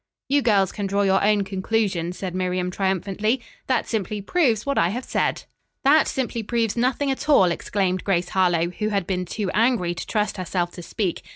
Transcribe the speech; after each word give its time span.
"You 0.29 0.41
girls 0.41 0.71
can 0.71 0.87
draw 0.87 1.03
your 1.03 1.23
own 1.23 1.43
conclusions," 1.43 2.17
said 2.17 2.33
Miriam 2.33 2.71
triumphantly. 2.71 3.39
"That 3.67 3.87
simply 3.87 4.19
proves 4.19 4.65
what 4.65 4.75
I 4.79 4.89
have 4.89 5.03
said." 5.05 5.43
"That 5.83 6.07
simply 6.07 6.41
proves 6.41 6.75
nothing 6.75 7.11
at 7.11 7.29
all," 7.29 7.51
exclaimed 7.51 8.03
Grace 8.03 8.29
Harlowe, 8.29 8.71
who 8.71 8.87
had 8.89 9.05
been 9.05 9.25
too 9.25 9.51
angry 9.53 9.93
to 9.93 10.07
trust 10.07 10.37
herself 10.37 10.71
to 10.71 10.81
speak. 10.81 11.21